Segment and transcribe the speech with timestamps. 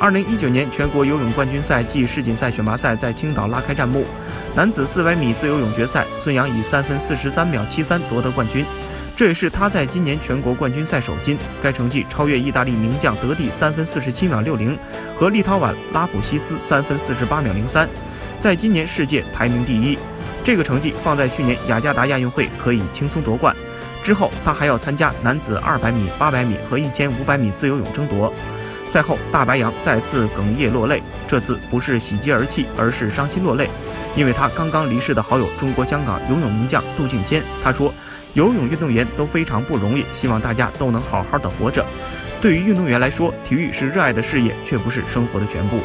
[0.00, 4.06] 二零一九年全国游泳冠军赛暨世锦赛选拔赛在青岛拉开战幕，
[4.56, 8.64] 男子四百米自由泳决赛，孙杨以三分四十三秒七三夺得冠军，
[9.14, 11.36] 这也是他在今年全国冠军赛首金。
[11.62, 14.76] 该成绩超越意大利名将德蒂三分四十七秒六零
[15.14, 17.86] 和立陶宛拉普西斯三分四十八秒零三，
[18.40, 19.98] 在今年世界排名第一。
[20.42, 23.54] 这个成绩放在去年雅加达亚运会可以轻松夺冠。
[24.02, 28.32] 之后他还要参加男子二百米、八百米和一千五百米自由泳争夺。
[28.90, 33.70] 赛后，大白杨再次哽咽落泪，这次不是喜极而泣，而是伤心落泪，
[34.16, 37.40] 因为他刚刚离世的好友中国香港游泳名将杜敬谦。
[37.62, 37.94] 他说
[38.34, 41.86] ：“游泳运动员都非常不容易，希望大家都能好好的活着。
[42.40, 45.78] 对于运动员来说，体育是热爱的事业，却不是生活的全部。”